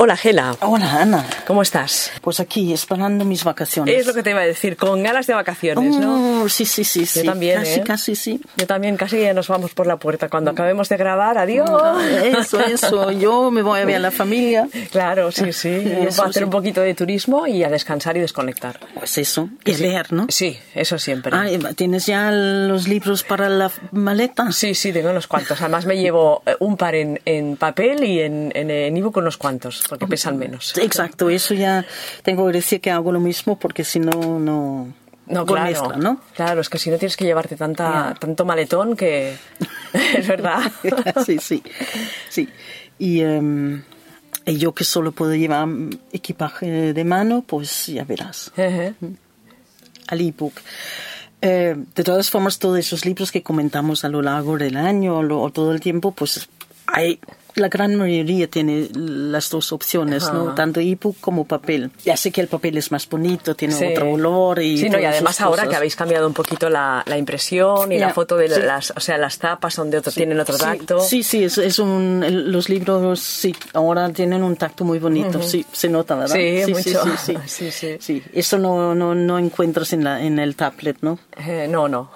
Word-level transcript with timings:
Hola, 0.00 0.16
Gela. 0.16 0.54
Hola, 0.60 1.02
Ana. 1.02 1.26
¿Cómo 1.44 1.60
estás? 1.60 2.12
Pues 2.20 2.38
aquí, 2.38 2.72
esperando 2.72 3.24
mis 3.24 3.42
vacaciones. 3.42 3.96
Es 3.98 4.06
lo 4.06 4.14
que 4.14 4.22
te 4.22 4.30
iba 4.30 4.38
a 4.42 4.46
decir, 4.46 4.76
con 4.76 5.02
ganas 5.02 5.26
de 5.26 5.34
vacaciones, 5.34 5.96
¿no? 5.96 6.42
Oh, 6.44 6.48
sí, 6.48 6.66
sí, 6.66 6.84
sí. 6.84 7.04
Yo 7.04 7.24
también, 7.24 7.58
Casi, 7.58 7.80
¿eh? 7.80 7.84
casi, 7.84 8.14
sí. 8.14 8.40
Yo 8.56 8.68
también, 8.68 8.96
casi 8.96 9.20
ya 9.20 9.34
nos 9.34 9.48
vamos 9.48 9.74
por 9.74 9.88
la 9.88 9.96
puerta. 9.96 10.28
Cuando 10.28 10.52
acabemos 10.52 10.88
de 10.88 10.98
grabar, 10.98 11.36
adiós. 11.36 11.68
Ah, 11.68 11.98
Eso, 12.22 12.60
eso. 12.60 13.10
Yo 13.10 13.50
me 13.50 13.60
voy 13.62 13.80
a 13.80 13.84
ver 13.86 13.96
a 13.96 13.98
la 13.98 14.12
familia. 14.12 14.68
Claro, 14.92 15.32
sí, 15.32 15.52
sí. 15.52 15.68
Eso 16.08 16.22
Va 16.22 16.26
a 16.28 16.30
hacer 16.30 16.42
sí. 16.42 16.44
un 16.44 16.50
poquito 16.50 16.80
de 16.80 16.94
turismo 16.94 17.48
y 17.48 17.64
a 17.64 17.68
descansar 17.68 18.16
y 18.16 18.20
desconectar. 18.20 18.78
Pues 18.94 19.18
eso. 19.18 19.48
Y 19.64 19.74
leer, 19.78 20.12
¿no? 20.12 20.26
Sí, 20.28 20.56
eso 20.76 20.96
siempre. 21.00 21.32
Ah, 21.34 21.50
¿y 21.50 21.58
¿tienes 21.74 22.06
ya 22.06 22.30
los 22.30 22.86
libros 22.86 23.24
para 23.24 23.48
la 23.48 23.68
maleta? 23.90 24.52
Sí, 24.52 24.76
sí, 24.76 24.92
tengo 24.92 25.10
unos 25.10 25.26
cuantos. 25.26 25.60
Además 25.60 25.86
me 25.86 25.96
llevo 25.96 26.44
eh, 26.46 26.54
un 26.60 26.76
par 26.76 26.94
en, 26.94 27.20
en 27.24 27.56
papel 27.56 28.04
y 28.04 28.20
en 28.20 28.52
en 28.54 28.70
en 28.70 28.96
ebook 28.96 29.16
unos 29.16 29.36
cuantos, 29.36 29.87
porque 29.88 30.06
pesan 30.06 30.38
menos. 30.38 30.76
Exacto, 30.78 31.28
eso 31.30 31.54
ya 31.54 31.84
tengo 32.22 32.46
que 32.46 32.52
decir 32.52 32.80
que 32.80 32.90
hago 32.90 33.12
lo 33.12 33.20
mismo 33.20 33.58
porque 33.58 33.84
si 33.84 33.98
no, 34.00 34.38
no. 34.38 34.92
No, 35.26 35.44
claro. 35.44 35.66
mezcla, 35.70 35.96
¿no? 35.96 36.22
Claro, 36.34 36.62
es 36.62 36.70
que 36.70 36.78
si 36.78 36.88
no 36.90 36.96
tienes 36.96 37.14
que 37.16 37.24
llevarte 37.26 37.54
tanta, 37.56 38.14
tanto 38.18 38.46
maletón 38.46 38.96
que... 38.96 39.36
es 40.16 40.26
verdad. 40.26 40.60
sí, 41.26 41.38
sí. 41.38 41.62
sí. 42.30 42.48
Y, 42.98 43.22
y 44.46 44.56
yo 44.56 44.72
que 44.72 44.84
solo 44.84 45.12
puedo 45.12 45.34
llevar 45.34 45.66
mm, 45.66 45.90
equipaje 46.12 46.94
de 46.94 47.04
mano, 47.04 47.44
pues 47.46 47.86
ya 47.88 48.04
verás. 48.04 48.50
Ejé. 48.56 48.94
al 50.06 50.20
ebook. 50.20 50.54
Eh, 51.42 51.76
de 51.94 52.04
todas 52.04 52.30
formas, 52.30 52.58
todos 52.58 52.78
esos 52.78 53.04
libros 53.04 53.30
que 53.30 53.42
comentamos 53.42 54.04
a 54.04 54.08
lo 54.08 54.22
largo 54.22 54.56
del 54.58 54.76
año 54.78 55.18
o, 55.18 55.22
lo- 55.22 55.40
o 55.42 55.50
todo 55.50 55.72
el 55.72 55.80
tiempo, 55.80 56.12
pues 56.12 56.48
hay 56.86 57.20
la 57.58 57.68
gran 57.68 57.94
mayoría 57.96 58.48
tiene 58.48 58.88
las 58.94 59.50
dos 59.50 59.72
opciones, 59.72 60.32
¿no? 60.32 60.54
Tanto 60.54 60.80
ebook 60.80 61.16
como 61.20 61.44
papel. 61.46 61.90
Ya 62.04 62.16
sé 62.16 62.30
que 62.30 62.40
el 62.40 62.48
papel 62.48 62.76
es 62.78 62.90
más 62.92 63.08
bonito, 63.08 63.54
tiene 63.54 63.74
Sí. 63.74 63.84
otro 63.86 64.10
olor 64.12 64.60
y 64.62 64.78
Sí, 64.78 64.88
no, 64.88 64.98
y 65.00 65.04
además 65.04 65.40
ahora 65.40 65.56
cosas. 65.62 65.68
que 65.70 65.76
habéis 65.76 65.96
cambiado 65.96 66.26
un 66.26 66.34
poquito 66.34 66.68
la, 66.70 67.02
la 67.06 67.18
impresión 67.18 67.92
y 67.92 67.98
Ya, 67.98 68.06
la 68.08 68.14
foto 68.14 68.36
de 68.36 68.48
sí. 68.48 68.60
las, 68.60 68.92
o 68.96 69.00
sea, 69.00 69.18
las 69.18 69.38
tapas 69.38 69.74
son 69.74 69.90
de 69.90 69.98
otro, 69.98 70.12
tienen 70.12 70.38
otro 70.40 70.54
Sí, 70.56 70.60
tacto. 70.64 71.00
Sí, 71.00 71.22
sí, 71.22 71.44
es, 71.44 71.58
es 71.58 71.78
un, 71.78 72.24
los 72.52 72.68
libros 72.68 73.20
sí, 73.20 73.54
ahora 73.74 74.08
tienen 74.10 74.42
un 74.42 74.56
tacto 74.56 74.84
muy 74.84 74.98
bonito, 74.98 75.42
sí, 75.42 75.64
se 75.72 75.88
nota, 75.88 76.14
¿verdad? 76.16 76.34
Sí, 76.36 76.62
sí, 76.64 76.72
mucho. 76.72 77.04
Sí, 77.04 77.10
sí, 77.24 77.36
Sí, 77.46 77.70
sí. 77.70 77.96
Sí, 78.00 78.22
eso 78.32 78.58
no, 78.58 78.94
no, 78.94 79.14
no 79.14 79.38
encuentras 79.38 79.92
en, 79.92 80.04
la, 80.04 80.22
en 80.22 80.38
el 80.38 80.56
tablet, 80.56 80.98
¿no? 81.00 81.18
Eh, 81.36 81.66
no, 81.68 81.88
no. 81.88 82.10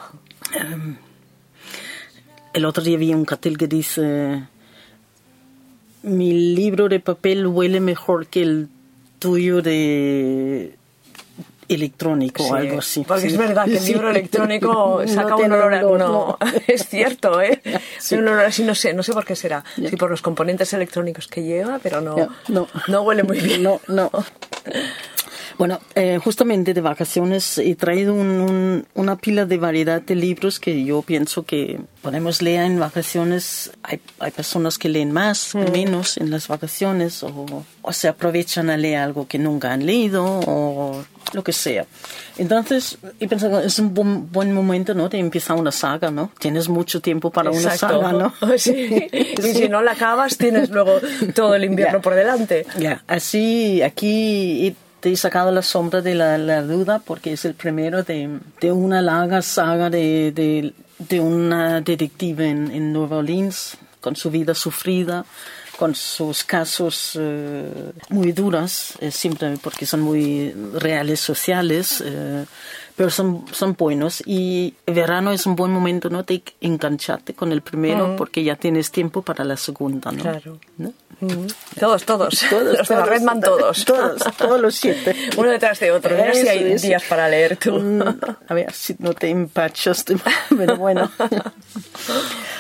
El 2.53 2.64
otro 2.66 2.83
día 2.84 2.98
vi 2.98 3.14
un 3.14 3.25
cartel 3.25 3.56
que 3.56 3.66
dice, 3.66 4.44
mi 6.03 6.33
libro 6.55 6.89
de 6.89 7.00
papel 7.00 7.47
huele 7.47 7.81
mejor 7.81 8.27
que 8.27 8.42
el 8.42 8.69
tuyo 9.19 9.62
de 9.62 10.75
electrónico 11.69 12.42
o 12.44 12.55
algo 12.55 12.81
así. 12.81 13.05
Porque 13.06 13.22
Sí. 13.22 13.27
es 13.28 13.36
verdad 13.39 13.64
que 13.64 13.72
el 13.77 13.81
Sí. 13.81 13.92
libro 13.92 14.11
electrónico 14.11 15.03
No 15.06 15.09
saca 15.12 15.36
un 15.36 15.53
olor, 15.53 15.75
a- 15.75 15.83
no, 15.83 15.97
no. 15.98 16.39
es 16.67 16.86
cierto, 16.89 17.41
¿eh? 17.41 17.62
Un 18.11 18.19
olor 18.28 18.41
así, 18.41 18.62
no 18.62 18.75
sé, 18.75 18.92
no 18.92 19.03
sé 19.03 19.12
por 19.12 19.25
qué 19.25 19.36
será. 19.36 19.64
Ya. 19.77 19.89
Sí, 19.91 19.97
por 19.97 20.11
los 20.11 20.20
componentes 20.22 20.72
electrónicos 20.75 21.28
que 21.28 21.42
lleva, 21.42 21.78
pero 21.83 22.00
no. 22.00 22.16
no 22.89 23.03
huele 23.03 23.22
muy 23.22 23.39
bien. 23.41 23.62
No, 23.62 23.81
no. 23.89 24.11
Bueno, 25.58 25.81
eh, 25.95 26.19
justamente 26.22 26.75
de 26.75 26.81
vacaciones 26.81 27.58
he 27.58 27.75
traído 27.75 28.14
un- 28.14 28.41
un- 28.41 28.86
una 28.95 29.17
pila 29.17 29.45
de 29.47 29.56
variedad 29.59 30.00
de 30.03 30.14
libros 30.14 30.59
que 30.61 30.84
yo 30.84 31.03
pienso 31.03 31.44
que 31.44 31.81
podemos 32.03 32.42
leer 32.42 32.64
en 32.64 32.81
vacaciones. 32.81 33.72
Hay, 33.83 34.00
hay 34.19 34.31
personas 34.31 34.78
que 34.78 34.89
leen 34.89 35.12
más, 35.12 35.55
menos 35.55 36.17
en 36.17 36.31
las 36.31 36.48
vacaciones 36.48 37.22
o, 37.22 37.47
o 37.83 37.92
se 37.92 38.09
aprovechan 38.09 38.70
a 38.70 38.77
leer 38.77 38.98
algo 38.98 39.27
que 39.28 39.39
nunca 39.39 39.72
han 39.72 39.84
leído 39.86 40.25
o 40.47 41.05
lo 41.33 41.42
que 41.44 41.53
sea. 41.53 41.87
Entonces, 42.39 42.98
he 43.20 43.28
pensado, 43.28 43.61
es 43.61 43.78
un 43.78 43.94
buen, 43.94 44.31
buen 44.33 44.53
momento, 44.53 44.94
¿no? 44.94 45.09
De 45.09 45.19
empezar 45.19 45.56
una 45.59 45.72
saga, 45.72 46.10
¿no? 46.10 46.31
Tienes 46.38 46.69
mucho 46.69 47.00
tiempo 47.00 47.31
para 47.31 47.50
una 47.50 47.60
Exacto. 47.75 48.00
saga, 48.00 48.12
¿no? 48.12 48.32
Sí. 48.59 49.06
Y 49.12 49.53
si 49.55 49.69
no 49.69 49.82
la 49.82 49.93
acabas, 49.93 50.37
tienes 50.37 50.71
luego 50.71 50.99
todo 51.34 51.55
el 51.55 51.65
invierno 51.65 51.99
Ya. 51.99 52.03
por 52.03 52.15
delante. 52.15 52.66
Ya, 52.78 53.03
así 53.06 53.82
aquí 53.82 54.69
he- 54.69 54.75
te 55.02 55.10
he 55.10 55.16
sacado 55.16 55.50
la 55.50 55.62
sombra 55.62 56.00
de 56.00 56.14
la, 56.14 56.38
la 56.38 56.62
duda 56.62 57.00
porque 57.00 57.32
es 57.32 57.44
el 57.44 57.54
primero 57.54 58.04
de, 58.04 58.38
de 58.60 58.70
una 58.70 59.02
larga 59.02 59.42
saga 59.42 59.90
de, 59.90 60.30
de, 60.30 60.72
de 61.00 61.20
una 61.20 61.80
detective 61.80 62.48
en, 62.48 62.70
en 62.70 62.92
Nueva 62.92 63.16
Orleans 63.16 63.76
con 64.00 64.14
su 64.14 64.30
vida 64.30 64.54
sufrida, 64.54 65.24
con 65.76 65.96
sus 65.96 66.44
casos 66.44 67.18
eh, 67.18 67.92
muy 68.10 68.30
duros, 68.30 68.94
eh, 69.00 69.10
siempre 69.10 69.56
porque 69.60 69.86
son 69.86 70.02
muy 70.02 70.52
reales 70.74 71.19
sociales, 71.19 72.00
eh, 72.06 72.44
pero 72.94 73.10
son, 73.10 73.44
son 73.50 73.74
buenos. 73.74 74.22
Y 74.24 74.74
verano 74.86 75.32
es 75.32 75.46
un 75.46 75.56
buen 75.56 75.72
momento 75.72 76.10
¿no? 76.10 76.22
de 76.22 76.44
engancharte 76.60 77.34
con 77.34 77.50
el 77.50 77.62
primero 77.62 78.14
porque 78.16 78.44
ya 78.44 78.54
tienes 78.54 78.92
tiempo 78.92 79.22
para 79.22 79.42
la 79.44 79.56
segunda. 79.56 80.12
¿no? 80.12 80.22
Claro. 80.22 80.60
¿No? 80.78 80.92
Mm. 81.22 81.47
Todos, 81.78 82.05
todos. 82.05 82.44
Todos, 82.50 82.78
Los 82.78 82.88
de 82.88 82.94
la. 82.97 83.05
Redman, 83.06 83.41
todos. 83.41 83.84
Todos, 83.84 84.22
todos 84.37 84.60
los 84.60 84.75
siete. 84.75 85.15
Uno 85.37 85.50
detrás 85.50 85.78
de 85.78 85.93
otro. 85.93 86.16
Mira 86.16 86.34
si 86.34 86.49
hay 86.49 86.75
días 86.75 87.05
para 87.05 87.28
leer 87.28 87.56
tú. 87.56 87.78
Mm, 87.78 88.03
A 88.49 88.55
ver 88.55 88.72
si 88.72 88.97
no 88.99 89.15
te 89.15 89.28
empachas, 89.31 90.05
tú, 90.05 90.19
pero 90.56 90.77
bueno. 90.77 91.11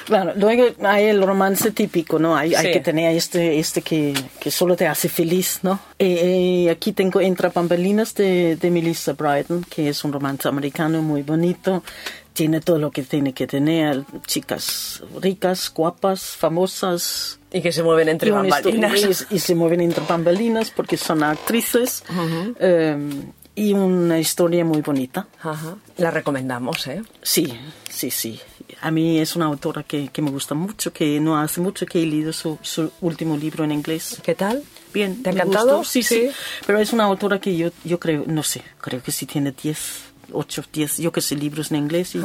Claro, 0.04 0.32
luego 0.36 0.64
hay 0.82 1.06
el 1.06 1.22
romance 1.22 1.70
típico, 1.70 2.18
¿no? 2.18 2.36
Hay, 2.36 2.50
que 2.50 2.80
tener 2.80 3.14
este, 3.16 3.58
este 3.58 3.82
que, 3.82 4.14
que 4.40 4.50
solo 4.50 4.76
te 4.76 4.86
hace 4.86 5.08
feliz, 5.08 5.60
¿no? 5.62 5.80
Eh, 5.98 6.64
eh, 6.66 6.70
aquí 6.70 6.92
tengo 6.92 7.20
Entra 7.20 7.50
Bambalinas 7.50 8.14
de, 8.14 8.56
de 8.56 8.70
Melissa 8.70 9.12
Bryden, 9.12 9.64
que 9.64 9.88
es 9.88 10.04
un 10.04 10.12
romance 10.12 10.48
americano 10.48 11.02
muy 11.02 11.22
bonito. 11.22 11.82
Tiene 12.32 12.60
todo 12.60 12.78
lo 12.78 12.90
que 12.90 13.02
tiene 13.02 13.34
que 13.34 13.46
tener. 13.46 14.04
Chicas 14.26 15.02
ricas, 15.20 15.70
guapas, 15.74 16.22
famosas, 16.22 17.38
Y 17.52 17.60
que 17.60 17.72
se 17.72 17.82
mueven 17.82 18.08
entre 18.08 18.30
y, 18.30 18.32
bambalinas. 18.32 19.26
y, 19.30 19.36
y 19.36 19.38
se 19.38 19.54
mueven 19.54 19.82
entre 19.82 20.04
bambalinas 20.08 20.70
porque 20.70 20.96
son 20.96 21.22
actrices. 21.22 22.02
Eh, 22.58 22.96
y 23.54 23.74
una 23.74 24.18
historia 24.18 24.64
muy 24.64 24.80
bonita. 24.80 25.26
Ajá. 25.42 25.76
La 25.98 26.10
recomendamos, 26.10 26.86
¿eh? 26.86 27.02
Sí, 27.20 27.52
sí, 27.90 28.10
sí. 28.10 28.40
A 28.80 28.90
mí 28.90 29.18
es 29.18 29.36
una 29.36 29.46
autora 29.46 29.82
que, 29.82 30.08
que 30.08 30.22
me 30.22 30.30
gusta 30.30 30.54
mucho, 30.54 30.92
que 30.92 31.20
no 31.20 31.38
hace 31.38 31.60
mucho 31.60 31.86
que 31.86 32.02
he 32.02 32.06
leído 32.06 32.32
su, 32.32 32.58
su 32.62 32.90
último 33.00 33.36
libro 33.36 33.64
en 33.64 33.72
inglés. 33.72 34.18
¿Qué 34.22 34.34
tal? 34.34 34.62
Bien, 34.92 35.22
¿Te 35.22 35.30
ha 35.30 35.32
encantado? 35.32 35.84
Sí, 35.84 36.02
sí, 36.02 36.30
Pero 36.66 36.78
es 36.78 36.92
una 36.92 37.04
autora 37.04 37.40
que 37.40 37.56
yo, 37.56 37.70
yo 37.84 37.98
creo, 37.98 38.24
no 38.26 38.42
sé, 38.42 38.62
creo 38.80 39.02
que 39.02 39.10
sí 39.10 39.26
tiene 39.26 39.52
10, 39.52 39.78
8, 40.32 40.64
10, 40.72 40.98
yo 40.98 41.12
que 41.12 41.20
sé, 41.20 41.36
libros 41.36 41.70
en 41.70 41.78
inglés 41.78 42.14
y, 42.14 42.20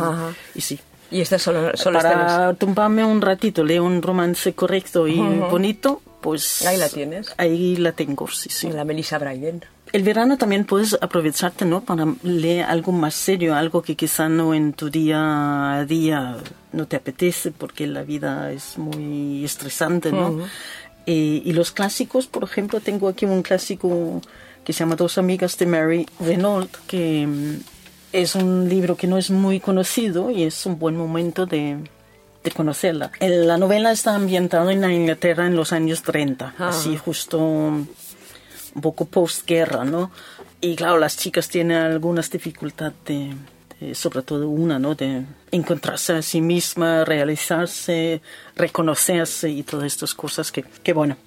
y 0.56 0.62
sí. 0.62 0.80
Y 1.10 1.24
solo, 1.24 1.72
solo 1.76 2.00
está 2.00 2.12
en 2.12 2.20
Para 2.20 2.54
tumbarme 2.56 3.04
un 3.06 3.22
ratito, 3.22 3.64
leo 3.64 3.84
un 3.86 4.02
romance 4.02 4.54
correcto 4.54 5.08
y 5.08 5.18
bonito, 5.18 6.02
pues... 6.22 6.66
Ahí 6.66 6.78
la 6.78 6.90
tienes. 6.90 7.34
Ahí 7.38 7.78
la 7.78 7.94
tengo, 7.94 8.28
sí, 8.28 8.50
sí. 8.50 8.70
la 8.70 8.84
Melissa 8.84 9.18
Bryden. 9.18 9.64
El 9.94 10.04
verano 10.04 10.38
también 10.38 10.66
puedes 10.66 10.98
aprovecharte, 11.02 11.66
¿no? 11.66 11.82
Para 11.82 12.06
leer 12.24 12.66
algo 12.66 12.92
más 12.92 13.14
serio, 13.16 13.56
algo 13.56 13.82
que 13.82 13.96
quizá 13.96 14.28
no 14.30 14.54
en 14.54 14.74
tu 14.74 14.90
día 14.90 15.80
a 15.80 15.86
día 15.86 16.38
no 16.74 16.86
te 16.88 16.96
apetece 16.98 17.52
porque 17.52 17.88
la 17.88 18.04
vida 18.04 18.52
es 18.52 18.78
muy 18.78 19.44
estresante, 19.46 20.12
¿no? 20.12 20.32
Eh, 21.06 21.42
y 21.46 21.54
los 21.54 21.72
clásicos, 21.72 22.28
por 22.28 22.44
ejemplo, 22.44 22.80
tengo 22.82 23.08
aquí 23.08 23.26
un 23.26 23.42
clásico 23.42 24.22
que 24.66 24.74
se 24.74 24.80
llama 24.80 24.96
Dos 24.98 25.18
amigas 25.18 25.58
de 25.58 25.66
Mary 25.66 26.06
Renault, 26.20 26.70
que 26.86 27.26
mm, 27.26 27.56
es 28.12 28.36
un 28.36 28.68
libro 28.68 28.98
que 28.98 29.08
no 29.08 29.18
es 29.18 29.32
muy 29.32 29.60
conocido 29.62 30.30
y 30.32 30.44
es 30.44 30.66
un 30.66 30.78
buen 30.78 30.98
momento 30.98 31.46
de, 31.46 31.78
de 32.44 32.52
conocerla. 32.52 33.12
El- 33.22 33.48
La 33.48 33.58
novela 33.58 33.92
está 33.94 34.16
ambientada 34.16 34.74
en 34.74 34.82
la 34.82 34.92
Inglaterra 34.92 35.48
en 35.48 35.56
los 35.56 35.72
años 35.72 36.04
30, 36.04 36.56
así 36.60 36.98
justo 36.98 37.72
un 38.78 38.82
poco 38.82 39.06
postguerra, 39.06 39.84
¿no? 39.84 40.12
Y 40.62 40.76
claro, 40.76 40.98
las 41.00 41.18
chicas 41.18 41.50
tienen 41.50 41.78
algunas 41.78 42.30
dificultades 42.32 42.94
de, 43.06 43.34
de- 43.80 43.94
sobre 43.96 44.22
todo 44.22 44.48
una, 44.48 44.80
¿no? 44.80 44.96
De 44.96 45.24
encontrarse 45.52 46.14
a 46.14 46.22
sí 46.22 46.40
misma, 46.42 47.04
realizarse, 47.04 48.22
reconocerse 48.56 49.50
y 49.50 49.64
todas 49.64 49.86
estas 49.88 50.14
cosas 50.14 50.52
que, 50.52 50.64
que 50.84 50.94
bueno, 50.94 51.18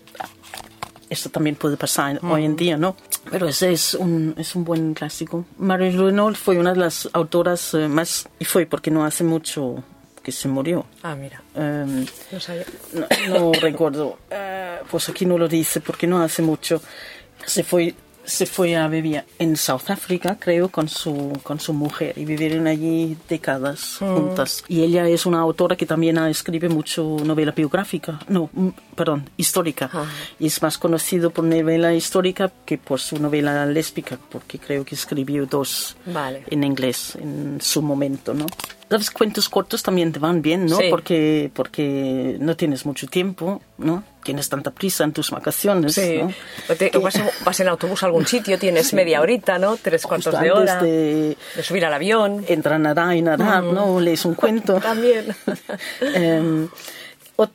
esto 1.08 1.28
también 1.28 1.56
puede 1.56 1.76
pasar 1.76 2.20
hoy 2.24 2.44
en 2.44 2.54
día, 2.54 2.76
¿no? 2.76 2.96
Pero 3.30 3.48
ese 3.48 3.72
es 3.72 3.94
un, 3.94 4.34
es 4.38 4.54
un 4.54 4.64
buen 4.64 4.94
clásico. 4.94 5.44
Mary 5.58 5.90
Renault 5.90 6.36
fue 6.36 6.56
una 6.58 6.72
de 6.72 6.78
las 6.78 7.08
autoras 7.12 7.74
eh, 7.74 7.88
más, 7.88 8.28
y 8.38 8.44
fue 8.44 8.66
porque 8.66 8.92
no 8.92 9.04
hace 9.04 9.24
mucho 9.24 9.82
que 10.22 10.30
se 10.32 10.46
murió. 10.48 10.86
Ah, 11.02 11.16
mira. 11.16 11.42
Em, 11.56 12.06
No 12.30 12.38
sabía. 12.40 12.64
no, 12.92 13.06
no 13.28 13.52
recuerdo. 13.54 14.18
Eh, 14.30 14.78
pues 14.90 15.08
aquí 15.08 15.24
no 15.26 15.36
lo 15.38 15.48
dice 15.48 15.80
porque 15.80 16.06
no 16.06 16.22
hace 16.22 16.42
mucho. 16.42 16.80
Se 17.46 17.62
fue 17.64 17.94
se 18.22 18.46
fue 18.46 18.76
a 18.76 18.86
vivir 18.86 19.24
en 19.40 19.56
South 19.56 19.88
Africa, 19.88 20.36
creo, 20.38 20.68
con 20.68 20.88
su, 20.88 21.32
con 21.42 21.58
su 21.58 21.72
mujer 21.72 22.16
y 22.16 22.24
vivieron 22.24 22.68
allí 22.68 23.16
décadas 23.28 23.96
Mm. 24.00 24.14
juntas. 24.14 24.62
Y 24.68 24.82
ella 24.82 25.08
es 25.08 25.26
una 25.26 25.40
autora 25.40 25.74
que 25.74 25.84
también 25.86 26.16
escribe 26.18 26.68
mucho 26.68 27.16
novela 27.24 27.50
biográfica, 27.50 28.20
no, 28.28 28.48
mm, 28.52 28.68
perdón, 28.94 29.28
histórica. 29.36 29.90
Ah. 29.92 30.04
Y 30.38 30.46
es 30.46 30.62
más 30.62 30.78
conocido 30.78 31.30
por 31.30 31.44
novela 31.44 31.92
histórica 31.92 32.52
que 32.64 32.78
por 32.78 33.00
su 33.00 33.18
novela 33.18 33.66
lésbica, 33.66 34.16
porque 34.30 34.60
creo 34.60 34.84
que 34.84 34.94
escribió 34.94 35.46
dos 35.46 35.96
Vale. 36.06 36.44
en 36.50 36.62
inglés 36.62 37.16
en 37.16 37.58
su 37.60 37.82
momento, 37.82 38.32
¿no? 38.32 38.46
Los 38.90 39.10
cuentos 39.12 39.48
cortos 39.48 39.82
también 39.82 40.12
te 40.12 40.18
van 40.18 40.42
bien, 40.42 40.66
¿no? 40.66 40.76
Sí. 40.76 40.88
Porque, 40.90 41.50
porque 41.54 42.36
no 42.40 42.56
tienes 42.56 42.84
mucho 42.84 43.06
tiempo, 43.06 43.62
¿no? 43.78 44.02
Tienes 44.24 44.48
tanta 44.48 44.72
prisa 44.72 45.04
en 45.04 45.12
tus 45.12 45.30
vacaciones, 45.30 45.94
Sí. 45.94 46.18
¿no? 46.20 46.32
O 46.68 46.74
te- 46.74 46.90
o 46.96 47.00
vas, 47.00 47.14
vas 47.44 47.60
en 47.60 47.68
autobús 47.68 48.02
a 48.02 48.06
algún 48.06 48.26
sitio, 48.26 48.58
tienes 48.58 48.92
media 48.92 49.20
horita, 49.20 49.58
¿no? 49.58 49.76
Tres 49.76 50.02
cuartos 50.02 50.34
Justo 50.34 50.44
de 50.44 50.50
hora. 50.50 50.82
de 50.82 51.36
de 51.56 51.62
subir 51.62 51.84
al 51.84 51.94
avión. 51.94 52.44
entrar 52.48 52.74
a 52.74 52.78
nadar 52.78 53.14
y 53.16 53.22
nadar, 53.22 53.62
¿no? 53.62 54.00
Lees 54.00 54.24
un 54.24 54.34
cuento. 54.34 54.74
También. 54.82 55.34
Em, 56.00 56.68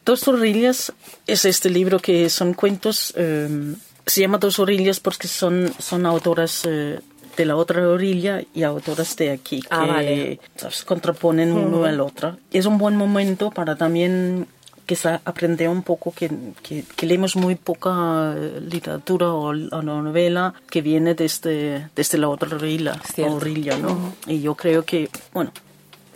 Dos 0.03 0.27
orillas 0.27 0.93
es 1.27 1.45
este 1.45 1.69
libro 1.69 1.99
que 1.99 2.27
son 2.31 2.55
cuentos, 2.55 3.13
em, 3.17 3.75
se 4.07 4.21
llama 4.21 4.39
Dos 4.39 4.57
orillas 4.57 4.99
porque 4.99 5.27
son, 5.27 5.71
son 5.79 6.05
autoras 6.07 6.63
eh, 6.67 6.99
de 7.37 7.45
la 7.45 7.55
otra 7.55 7.87
orilla 7.87 8.41
y 8.53 8.63
autoras 8.63 9.15
de 9.17 9.31
aquí, 9.31 9.61
que 9.61 9.67
Ah, 9.69 9.85
vale. 9.85 10.39
¿sabes? 10.55 10.83
contraponen 10.83 11.51
uno 11.51 11.85
al 11.85 11.99
otro. 11.99 12.37
Es 12.51 12.65
un 12.65 12.77
buen 12.77 12.95
momento 12.95 13.51
para 13.51 13.75
también 13.75 14.47
quizá 14.85 15.19
aprender 15.25 15.67
un 15.67 15.81
poco 15.81 16.11
que, 16.11 16.29
que, 16.61 16.83
que 16.95 17.05
leemos 17.07 17.35
muy 17.35 17.55
poca 17.55 18.35
eh, 18.37 18.61
literatura 18.69 19.29
o, 19.33 19.47
o 19.49 19.81
novela 19.81 20.53
que 20.69 20.81
viene 20.81 21.15
desde, 21.15 21.89
desde 21.95 22.17
la 22.19 22.29
otra 22.29 22.55
orilla, 22.55 23.01
orilla 23.27 23.77
¿no? 23.79 24.13
Y 24.27 24.41
yo 24.41 24.53
creo 24.55 24.83
que, 24.85 25.09
bueno, 25.33 25.51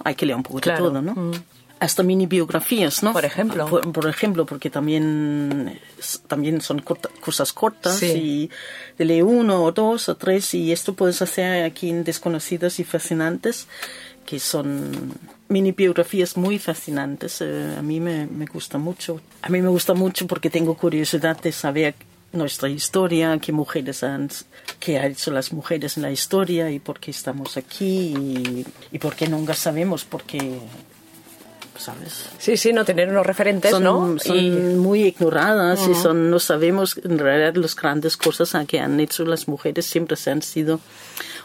hay 0.04 0.14
que 0.16 0.26
leer 0.28 0.36
un 0.38 0.44
poco 0.44 0.60
Claro. 0.60 0.84
de 0.86 0.90
todo, 0.92 1.02
¿no? 1.02 1.32
Hasta 1.80 2.04
mini 2.04 2.26
biografías, 2.26 3.04
¿no? 3.04 3.14
Por 3.14 3.24
ejemplo. 3.24 3.66
Por, 3.68 3.92
por 3.94 4.08
ejemplo, 4.10 4.46
porque 4.46 4.70
también, 4.70 5.80
también 6.28 6.60
son 6.62 6.80
corta- 6.82 7.10
cosas 7.22 7.54
cortas 7.54 7.96
Sí. 7.96 8.06
y 8.08 8.50
de 8.98 9.06
lee 9.06 9.22
uno 9.22 9.64
o 9.64 9.72
dos 9.72 10.10
o 10.10 10.18
tres 10.18 10.54
y 10.54 10.72
esto 10.74 10.94
puedes 10.94 11.22
hacer 11.22 11.64
aquí 11.64 11.90
en 11.90 12.04
Desconocidas 12.04 12.80
y 12.80 12.84
Fascinantes, 12.84 13.68
que 14.26 14.40
son 14.40 15.14
mini 15.48 15.72
biografías 15.72 16.36
muy 16.36 16.60
fascinantes. 16.60 17.40
Eh, 17.42 17.76
a 17.78 17.82
mí 17.82 18.00
me, 18.02 18.28
me 18.28 18.46
gusta 18.46 18.78
mucho. 18.78 19.22
A 19.42 19.48
mí 19.50 19.62
me 19.62 19.70
gusta 19.70 19.94
mucho 19.94 20.28
porque 20.28 20.50
tengo 20.50 20.76
curiosidad 20.76 21.40
de 21.42 21.52
saber 21.54 21.96
nuestra 22.34 22.70
historia, 22.70 23.40
qué 23.42 23.52
mujeres 23.52 24.04
han, 24.04 24.30
qué 24.80 25.00
han 25.00 25.14
hecho 25.14 25.32
las 25.32 25.52
mujeres 25.54 25.96
en 25.98 26.04
la 26.04 26.12
historia 26.12 26.70
y 26.70 26.78
por 26.80 27.00
qué 27.00 27.10
estamos 27.10 27.58
aquí 27.58 28.14
y, 28.16 28.66
y 28.92 29.00
por 29.00 29.16
qué 29.16 29.28
nunca 29.28 29.56
sabemos, 29.56 30.04
porque, 30.06 30.60
¿sabes? 31.80 32.26
Sí, 32.38 32.58
sí, 32.58 32.74
no 32.74 32.86
tener 32.86 33.10
unos 33.10 33.26
referentes, 33.26 33.72
son, 33.72 33.84
¿no? 33.84 34.16
son 34.20 34.38
Y- 34.38 34.50
muy 34.52 35.04
ignoradas 35.06 35.88
y 35.88 35.96
son, 35.96 36.30
no 36.30 36.40
sabemos 36.40 37.00
en 37.04 37.18
realidad 37.18 37.56
las 37.56 37.76
grandes 37.76 38.18
cosas 38.18 38.56
que 38.68 38.80
han 38.80 39.00
hecho 39.00 39.26
las 39.26 39.48
mujeres 39.48 39.86
siempre 39.86 40.16
se 40.18 40.30
han 40.32 40.42
sido 40.42 40.80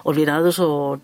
olvidados 0.02 0.58
o 0.58 1.00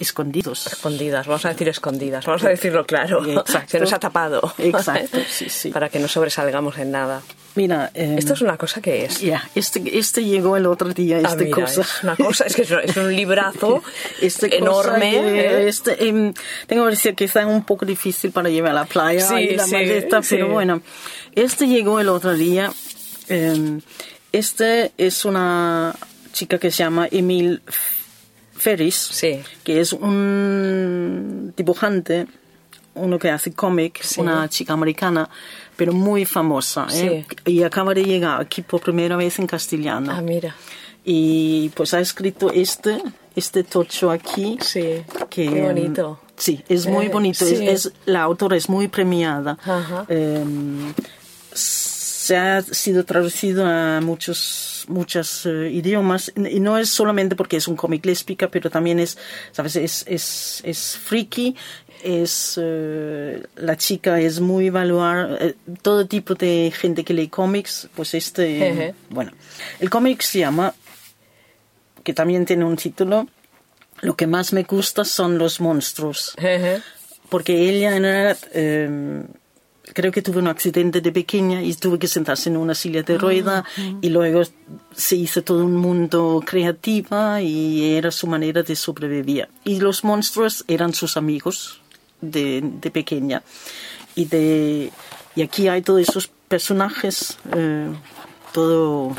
escondidos. 0.00 0.66
Escondidas, 0.66 1.26
vamos 1.26 1.44
a 1.44 1.50
decir 1.50 1.68
escondidas, 1.68 2.26
vamos 2.26 2.42
a 2.44 2.48
decirlo 2.48 2.84
claro. 2.84 3.24
Exacto. 3.24 3.70
Se 3.70 3.80
nos 3.80 3.92
ha 3.92 3.98
tapado. 4.00 4.52
Exacto, 4.58 5.18
sí, 5.28 5.48
sí. 5.48 5.70
Para 5.70 5.88
que 5.88 5.98
no 5.98 6.08
sobresalgamos 6.08 6.76
en 6.78 6.90
nada. 6.90 7.22
Mira, 7.56 7.90
eh, 7.94 8.14
Esto 8.18 8.34
es 8.34 8.42
una 8.42 8.56
cosa 8.56 8.80
que 8.80 9.04
es. 9.06 9.20
ya, 9.20 9.48
este, 9.54 9.98
este 9.98 10.22
llegó 10.24 10.56
el 10.56 10.66
otro 10.66 10.92
día, 10.92 11.20
Ah, 11.24 11.34
mira, 11.36 11.50
cosa. 11.56 11.80
Es 11.80 12.02
una 12.04 12.14
cosa, 12.16 12.44
es 12.44 12.54
que 12.54 12.62
es, 12.62 12.96
un 12.96 13.14
librazo 13.16 13.82
Este 14.20 14.56
enorme. 14.58 15.10
que, 15.10 15.40
¿eh? 15.40 15.68
este, 15.68 16.06
em, 16.08 16.32
tengo 16.66 16.84
que 16.84 16.90
decir 16.90 17.14
que 17.14 17.24
está 17.24 17.46
un 17.46 17.64
poco 17.64 17.84
difícil 17.86 18.30
para 18.30 18.48
llevar 18.50 18.70
a 18.72 18.74
la 18.74 18.84
playa 18.84 19.26
Sí, 19.26 19.34
y 19.36 19.56
la 19.56 19.64
sí, 19.64 19.72
maleta, 19.72 20.22
sí. 20.22 20.34
pero 20.36 20.48
bueno, 20.50 20.82
este 21.34 21.66
llegó 21.66 21.98
el 21.98 22.08
otro 22.10 22.34
día. 22.34 22.70
em, 23.28 23.80
este 24.32 24.92
es 24.98 25.24
una 25.24 25.94
chica 26.32 26.58
que 26.58 26.70
se 26.70 26.82
llama 26.84 27.08
Emil 27.10 27.62
Ferris, 28.54 29.10
que 29.64 29.80
es 29.80 29.92
un 29.94 31.54
dibujante, 31.56 32.26
uno 32.96 33.18
que 33.18 33.30
hace 33.30 33.52
cómic, 33.52 34.00
Sí. 34.02 34.20
una 34.20 34.48
chica 34.48 34.72
americana, 34.72 35.28
pero 35.76 35.92
muy 35.92 36.24
famosa. 36.24 36.86
¿eh? 36.92 37.24
Y 37.44 37.62
acaba 37.62 37.94
de 37.94 38.04
llegar 38.04 38.40
aquí 38.40 38.62
por 38.62 38.80
primera 38.80 39.16
vez 39.16 39.38
en 39.38 39.46
castellano. 39.46 40.12
Ah, 40.12 40.20
mira. 40.20 40.54
Y 41.04 41.68
pues 41.76 41.94
ha 41.94 42.00
escrito 42.00 42.50
este, 42.50 43.00
este 43.36 43.62
tocho 43.62 44.10
aquí. 44.10 44.58
Sí. 44.60 45.02
Que, 45.30 45.48
Qué 45.48 45.62
bonito. 45.62 46.20
Sí, 46.36 46.62
es 46.68 46.86
muy 46.86 47.06
Eh, 47.06 47.10
bonito. 47.10 47.44
sí. 47.44 47.54
Es, 47.66 47.86
es- 47.86 47.92
la 48.06 48.22
autora 48.22 48.56
es 48.56 48.68
muy 48.68 48.88
premiada. 48.88 49.56
Ajá. 49.64 50.04
Em, 50.08 50.92
se 52.26 52.36
ha 52.36 52.62
sido 52.62 53.04
traducido 53.04 53.66
a 53.66 54.00
muchos 54.00 54.84
muchos 54.88 55.46
eh, 55.46 55.70
idiomas. 55.72 56.32
Y 56.36 56.60
no 56.60 56.78
es 56.78 56.88
solamente 56.88 57.36
porque 57.36 57.56
es 57.56 57.68
un 57.68 57.76
cómic 57.76 58.04
lésbica 58.04 58.48
pero 58.48 58.70
también 58.70 58.98
es 58.98 59.18
sabes 59.52 59.76
es 59.76 60.04
es, 60.06 60.62
es 60.64 60.98
friki 60.98 61.56
es 62.02 62.58
eh, 62.62 63.42
la 63.56 63.76
chica 63.76 64.20
es 64.20 64.40
muy 64.40 64.66
evaluar 64.66 65.38
eh, 65.40 65.54
todo 65.82 66.06
tipo 66.06 66.34
de 66.34 66.72
gente 66.76 67.04
que 67.04 67.14
lee 67.14 67.28
cómics 67.28 67.88
pues 67.94 68.14
este 68.14 68.94
bueno 69.10 69.32
el 69.80 69.88
cómic 69.88 70.20
se 70.22 70.40
llama 70.40 70.74
que 72.04 72.12
también 72.12 72.44
tiene 72.44 72.64
un 72.64 72.76
título 72.76 73.26
lo 74.00 74.16
que 74.16 74.26
más 74.26 74.52
me 74.52 74.62
gusta 74.64 75.04
son 75.04 75.38
los 75.38 75.60
monstruos. 75.60 76.34
Porque 77.28 77.68
ella 77.68 77.96
en 77.96 78.02
realidad 78.02 78.38
eh, 78.52 79.24
creo 79.92 80.12
que 80.12 80.22
tuvo 80.22 80.38
un 80.38 80.48
accidente 80.48 81.00
de 81.00 81.12
pequeña 81.12 81.62
y 81.62 81.74
tuvo 81.74 81.98
que 81.98 82.08
sentarse 82.08 82.48
en 82.48 82.56
una 82.56 82.74
silla 82.74 83.02
de 83.02 83.18
rueda 83.18 83.64
y 84.00 84.08
luego 84.08 84.42
se 84.94 85.16
hizo 85.16 85.42
todo 85.42 85.64
un 85.64 85.76
mundo 85.76 86.42
creativa 86.44 87.40
y 87.40 87.94
era 87.94 88.10
su 88.10 88.26
manera 88.26 88.62
de 88.62 88.76
sobrevivir. 88.76 89.48
Y 89.64 89.80
los 89.80 90.04
monstruos 90.04 90.64
eran 90.68 90.92
sus 90.92 91.16
amigos 91.16 91.80
de, 92.20 92.60
de 92.62 92.90
pequeña. 92.90 93.42
Y, 94.14 94.24
de, 94.26 94.90
y 95.34 95.42
aquí 95.42 95.68
hay 95.68 95.82
todos 95.82 96.00
esos 96.00 96.28
personajes, 96.48 97.38
eh, 97.54 97.88
todo... 98.52 99.14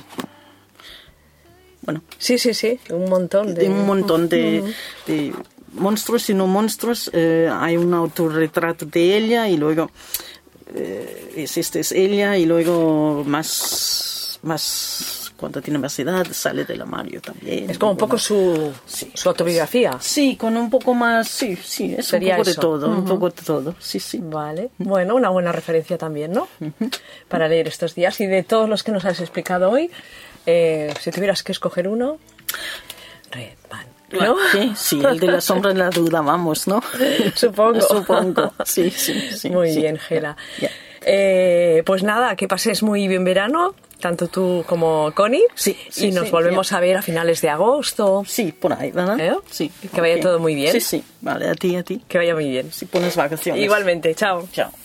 Bueno, 1.81 2.01
Sí, 2.17 2.37
sí, 2.37 2.53
sí. 2.53 2.79
Un 2.89 3.09
montón 3.09 3.53
de. 3.53 3.69
un 3.69 3.85
montón 3.85 4.27
de, 4.27 4.61
de 5.05 5.33
monstruos 5.71 6.29
y 6.29 6.33
no 6.33 6.45
monstruos. 6.45 7.09
Eh, 7.13 7.49
hay 7.49 7.77
un 7.77 7.93
autorretrato 7.93 8.85
de 8.85 9.15
ella 9.15 9.47
y 9.47 9.55
luego 9.55 9.89
eh, 10.75 11.33
es, 11.37 11.57
este 11.57 11.79
es 11.81 11.91
ella 11.91 12.37
y 12.37 12.45
luego 12.45 13.23
más, 13.25 14.39
más 14.43 15.31
cuando 15.37 15.61
tiene 15.61 15.77
más 15.77 15.97
edad 15.99 16.25
sale 16.31 16.65
del 16.65 16.81
armario 16.81 17.21
también. 17.21 17.69
Es 17.69 17.77
como 17.77 17.91
un 17.91 17.97
poco 17.97 18.17
Bueno, 18.17 18.23
su, 18.23 18.73
Sí. 18.87 19.11
su 19.13 19.29
autobiografía. 19.29 19.97
Sí, 20.01 20.35
con 20.35 20.57
un 20.57 20.69
poco 20.69 20.93
más, 20.95 21.27
sí, 21.27 21.55
sí, 21.55 21.93
es 21.97 22.07
Sería 22.07 22.33
un 22.35 22.37
poco 22.39 22.49
eso. 22.49 22.59
de 22.59 22.61
todo, 22.61 22.89
un 22.89 23.05
poco 23.05 23.29
de 23.29 23.41
todo, 23.43 23.75
sí, 23.79 23.99
sí. 23.99 24.19
Vale. 24.23 24.71
Bueno, 24.79 25.15
una 25.15 25.29
buena 25.29 25.51
referencia 25.51 25.97
también, 25.97 26.31
¿no? 26.33 26.47
Para 27.27 27.47
leer 27.47 27.67
estos 27.67 27.93
días. 27.93 28.19
Y 28.21 28.25
de 28.25 28.41
todos 28.43 28.67
los 28.67 28.83
que 28.83 28.91
nos 28.91 29.05
has 29.05 29.19
explicado 29.19 29.69
hoy, 29.69 29.91
eh, 30.47 30.91
si 30.99 31.11
tuvieras 31.11 31.43
que 31.43 31.51
escoger 31.51 31.87
uno, 31.87 32.17
Redman. 33.31 33.85
¿No? 34.11 34.37
Sí, 34.51 34.71
sí, 34.75 35.01
el 35.03 35.19
de 35.19 35.27
la 35.27 35.41
sombra 35.41 35.73
de 35.73 35.79
la 35.79 35.89
duda, 35.89 36.21
vamos, 36.21 36.67
¿no? 36.67 36.81
Supongo. 37.35 37.81
Supongo, 37.81 38.53
sí, 38.63 38.89
sí, 38.89 39.31
sí. 39.31 39.49
Muy 39.49 39.71
sí. 39.71 39.81
bien, 39.81 39.97
Gela. 39.97 40.37
Eh, 41.01 41.83
pues 41.85 42.03
nada, 42.03 42.35
que 42.35 42.47
pases 42.47 42.83
muy 42.83 43.07
bien 43.07 43.23
verano, 43.23 43.75
tanto 43.99 44.27
tú 44.27 44.63
como 44.67 45.11
Connie. 45.13 45.43
Sí, 45.55 45.77
sí, 45.89 46.07
y 46.07 46.11
nos 46.11 46.25
sí, 46.25 46.31
volvemos 46.31 46.71
a 46.73 46.79
ver 46.79 46.97
a 46.97 47.01
finales 47.01 47.41
de 47.41 47.49
agosto. 47.49 48.23
Sí, 48.25 48.51
por 48.51 48.73
ahí, 48.73 48.91
¿verdad? 48.91 49.19
¿Eh? 49.19 49.35
Sí. 49.49 49.71
Que 49.93 50.01
vaya 50.01 50.19
todo 50.19 50.39
muy 50.39 50.55
bien. 50.55 50.71
Sí, 50.71 50.81
sí. 50.81 51.03
Vale, 51.21 51.49
a 51.49 51.53
ti, 51.53 51.75
a 51.75 51.83
ti. 51.83 52.01
Que 52.07 52.17
vaya 52.17 52.33
muy 52.33 52.49
bien. 52.49 52.71
Si 52.71 52.85
pones 52.85 53.15
vacaciones. 53.15 53.63
Igualmente, 53.63 54.13
chao. 54.15 54.47
Chao. 54.51 54.71